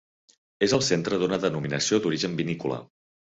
És 0.67 0.73
el 0.77 0.81
centre 0.87 1.19
d'una 1.23 1.39
denominació 1.45 2.01
d'origen 2.05 2.39
vinícola. 2.43 2.81